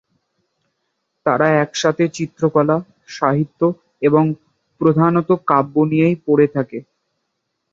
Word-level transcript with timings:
তারা 1.25 1.47
একসাথে 1.63 2.03
চিত্রকলা, 2.17 2.77
সাহিত্য 3.09 3.61
এবং 4.01 4.23
প্রধানত 4.81 5.29
কাব্য 5.47 5.75
নিয়েই 5.91 6.15
পড়ে 6.25 6.47
থাকে। 6.55 6.79